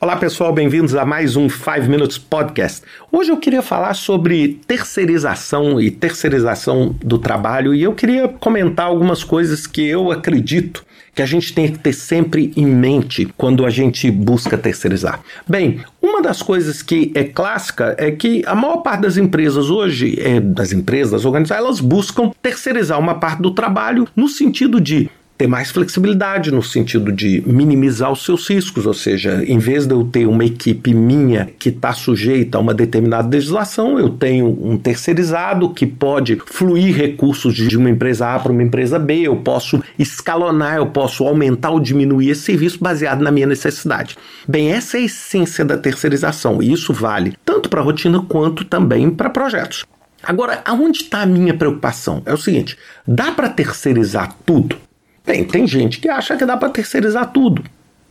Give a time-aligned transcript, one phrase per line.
[0.00, 2.82] Olá pessoal, bem-vindos a mais um 5 Minutes Podcast.
[3.10, 9.24] Hoje eu queria falar sobre terceirização e terceirização do trabalho e eu queria comentar algumas
[9.24, 10.86] coisas que eu acredito
[11.16, 15.18] que a gente tem que ter sempre em mente quando a gente busca terceirizar.
[15.48, 20.16] Bem, uma das coisas que é clássica é que a maior parte das empresas hoje,
[20.20, 25.10] é, das empresas, das organizações, elas buscam terceirizar uma parte do trabalho no sentido de
[25.38, 29.94] ter mais flexibilidade no sentido de minimizar os seus riscos, ou seja, em vez de
[29.94, 34.76] eu ter uma equipe minha que está sujeita a uma determinada legislação, eu tenho um
[34.76, 39.80] terceirizado que pode fluir recursos de uma empresa A para uma empresa B, eu posso
[39.96, 44.16] escalonar, eu posso aumentar ou diminuir esse serviço baseado na minha necessidade.
[44.46, 48.64] Bem, essa é a essência da terceirização e isso vale tanto para a rotina quanto
[48.64, 49.84] também para projetos.
[50.20, 52.22] Agora, aonde está a minha preocupação?
[52.26, 52.76] É o seguinte:
[53.06, 54.87] dá para terceirizar tudo?
[55.28, 57.62] Bem, tem gente que acha que dá para terceirizar tudo.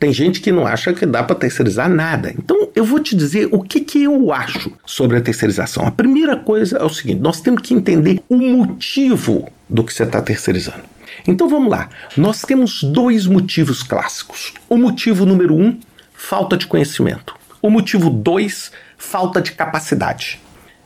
[0.00, 2.34] Tem gente que não acha que dá para terceirizar nada.
[2.36, 5.86] Então, eu vou te dizer o que, que eu acho sobre a terceirização.
[5.86, 10.02] A primeira coisa é o seguinte: nós temos que entender o motivo do que você
[10.02, 10.82] está terceirizando.
[11.24, 11.88] Então vamos lá.
[12.16, 14.52] Nós temos dois motivos clássicos.
[14.68, 15.78] O motivo número um,
[16.12, 17.36] falta de conhecimento.
[17.62, 20.40] O motivo dois, falta de capacidade.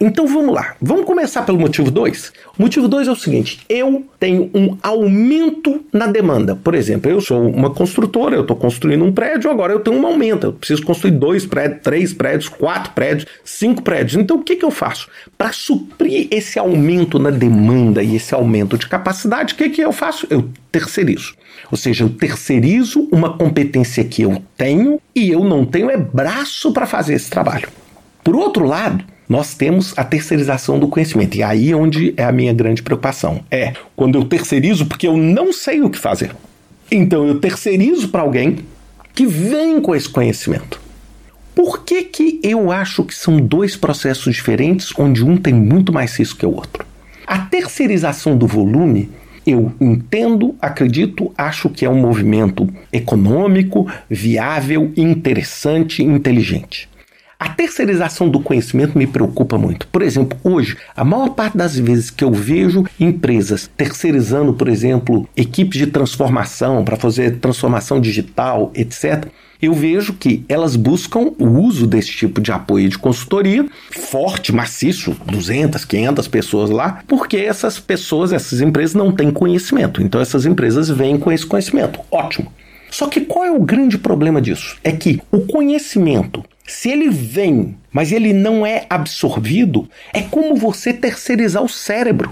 [0.00, 0.76] Então vamos lá.
[0.80, 2.32] Vamos começar pelo motivo 2.
[2.58, 6.56] O motivo 2 é o seguinte: eu tenho um aumento na demanda.
[6.56, 10.06] Por exemplo, eu sou uma construtora, eu estou construindo um prédio, agora eu tenho um
[10.06, 10.46] aumento.
[10.46, 14.14] Eu preciso construir dois prédios, três prédios, quatro prédios, cinco prédios.
[14.14, 15.06] Então o que, que eu faço?
[15.36, 19.92] Para suprir esse aumento na demanda e esse aumento de capacidade, o que, que eu
[19.92, 20.26] faço?
[20.30, 21.34] Eu terceirizo.
[21.70, 26.72] Ou seja, eu terceirizo uma competência que eu tenho e eu não tenho é braço
[26.72, 27.68] para fazer esse trabalho.
[28.24, 31.36] Por outro lado, nós temos a terceirização do conhecimento.
[31.36, 33.44] E aí é onde é a minha grande preocupação.
[33.48, 36.34] É quando eu terceirizo porque eu não sei o que fazer.
[36.90, 38.58] Então eu terceirizo para alguém
[39.14, 40.80] que vem com esse conhecimento.
[41.54, 46.16] Por que, que eu acho que são dois processos diferentes, onde um tem muito mais
[46.16, 46.84] risco que o outro?
[47.24, 49.10] A terceirização do volume
[49.46, 56.89] eu entendo, acredito, acho que é um movimento econômico, viável, interessante, inteligente.
[57.40, 59.86] A terceirização do conhecimento me preocupa muito.
[59.86, 65.26] Por exemplo, hoje, a maior parte das vezes que eu vejo empresas terceirizando, por exemplo,
[65.34, 69.24] equipes de transformação para fazer transformação digital, etc.,
[69.62, 75.16] eu vejo que elas buscam o uso desse tipo de apoio de consultoria forte, maciço,
[75.24, 80.02] 200, 500 pessoas lá, porque essas pessoas, essas empresas não têm conhecimento.
[80.02, 82.00] Então essas empresas vêm com esse conhecimento.
[82.10, 82.52] Ótimo.
[82.90, 84.76] Só que qual é o grande problema disso?
[84.82, 90.92] É que o conhecimento se ele vem, mas ele não é absorvido, é como você
[90.92, 92.30] terceirizar o cérebro.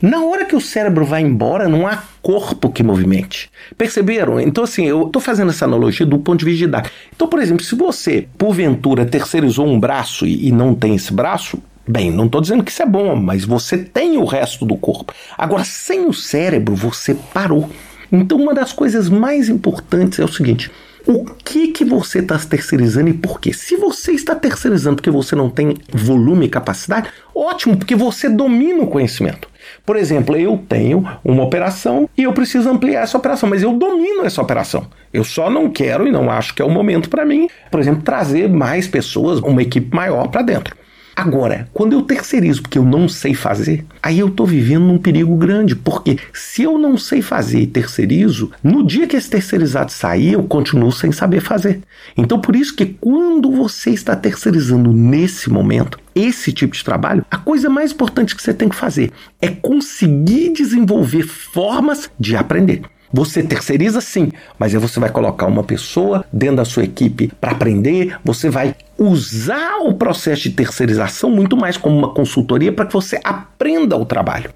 [0.00, 3.50] Na hora que o cérebro vai embora, não há corpo que movimente.
[3.76, 4.38] Perceberam?
[4.38, 6.94] Então, assim, eu estou fazendo essa analogia do ponto de vista didático.
[7.14, 11.60] Então, por exemplo, se você, porventura, terceirizou um braço e, e não tem esse braço,
[11.90, 15.14] Bem, não estou dizendo que isso é bom, mas você tem o resto do corpo.
[15.38, 17.70] Agora, sem o cérebro, você parou.
[18.12, 20.70] Então, uma das coisas mais importantes é o seguinte:
[21.08, 23.50] o que que você está terceirizando e por quê?
[23.50, 28.82] Se você está terceirizando porque você não tem volume e capacidade, ótimo, porque você domina
[28.82, 29.48] o conhecimento.
[29.86, 34.26] Por exemplo, eu tenho uma operação e eu preciso ampliar essa operação, mas eu domino
[34.26, 34.86] essa operação.
[35.10, 38.02] Eu só não quero e não acho que é o momento para mim, por exemplo,
[38.02, 40.76] trazer mais pessoas, uma equipe maior para dentro.
[41.18, 45.34] Agora, quando eu terceirizo porque eu não sei fazer, aí eu estou vivendo num perigo
[45.34, 50.34] grande, porque se eu não sei fazer e terceirizo, no dia que esse terceirizado sair,
[50.34, 51.80] eu continuo sem saber fazer.
[52.16, 57.36] Então, por isso que quando você está terceirizando nesse momento, esse tipo de trabalho, a
[57.36, 62.82] coisa mais importante que você tem que fazer é conseguir desenvolver formas de aprender.
[63.12, 67.52] Você terceiriza sim, mas aí você vai colocar uma pessoa dentro da sua equipe para
[67.52, 72.92] aprender, você vai usar o processo de terceirização muito mais como uma consultoria para que
[72.92, 74.50] você aprenda o trabalho.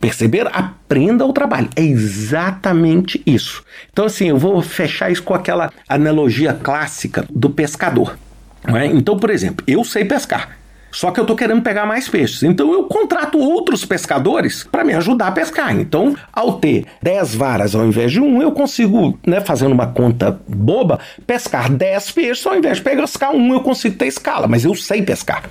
[0.00, 0.48] Perceber?
[0.52, 1.68] Aprenda o trabalho.
[1.74, 3.64] É exatamente isso.
[3.92, 8.16] Então, assim, eu vou fechar isso com aquela analogia clássica do pescador.
[8.64, 8.86] É?
[8.86, 10.57] Então, por exemplo, eu sei pescar.
[10.90, 12.42] Só que eu estou querendo pegar mais peixes.
[12.42, 15.78] Então eu contrato outros pescadores para me ajudar a pescar.
[15.78, 20.40] Então, ao ter 10 varas ao invés de um, eu consigo, né, fazendo uma conta
[20.48, 24.74] boba, pescar 10 peixes ao invés de pescar um, eu consigo ter escala, mas eu
[24.74, 25.44] sei pescar.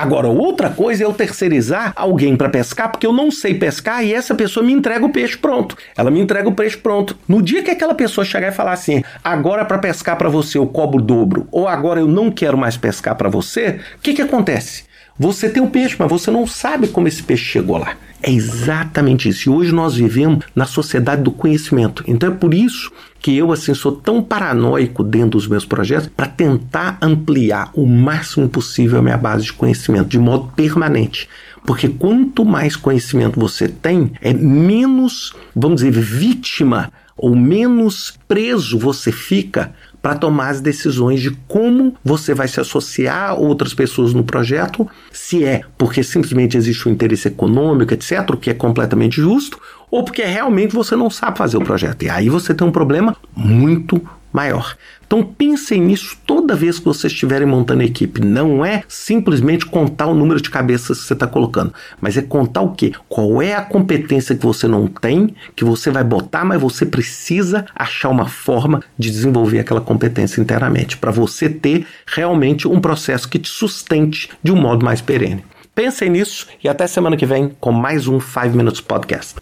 [0.00, 4.14] Agora, outra coisa é eu terceirizar alguém para pescar, porque eu não sei pescar e
[4.14, 5.76] essa pessoa me entrega o peixe pronto.
[5.94, 7.18] Ela me entrega o peixe pronto.
[7.28, 10.66] No dia que aquela pessoa chegar e falar assim: agora para pescar para você eu
[10.66, 14.22] cobro o dobro, ou agora eu não quero mais pescar para você, o que, que
[14.22, 14.88] acontece?
[15.18, 17.94] Você tem o peixe, mas você não sabe como esse peixe chegou lá.
[18.22, 19.48] É exatamente isso.
[19.48, 22.02] E hoje nós vivemos na sociedade do conhecimento.
[22.06, 26.26] Então é por isso que eu assim sou tão paranoico dentro dos meus projetos para
[26.26, 31.28] tentar ampliar o máximo possível a minha base de conhecimento de modo permanente.
[31.66, 39.12] Porque quanto mais conhecimento você tem, é menos, vamos dizer, vítima ou menos preso você
[39.12, 44.24] fica para tomar as decisões de como você vai se associar a outras pessoas no
[44.24, 49.60] projeto, se é porque simplesmente existe um interesse econômico, etc., o que é completamente justo,
[49.90, 52.02] ou porque realmente você não sabe fazer o projeto.
[52.04, 54.00] E aí você tem um problema muito
[54.32, 54.76] maior.
[55.06, 58.20] Então pensem nisso toda vez que vocês estiverem montando a equipe.
[58.20, 62.60] Não é simplesmente contar o número de cabeças que você está colocando, mas é contar
[62.60, 62.92] o quê?
[63.08, 67.66] Qual é a competência que você não tem, que você vai botar, mas você precisa
[67.74, 73.38] achar uma forma de desenvolver aquela competência internamente, para você ter realmente um processo que
[73.38, 75.44] te sustente de um modo mais perene.
[75.74, 79.39] Pensem nisso e até semana que vem com mais um 5 Minutes Podcast.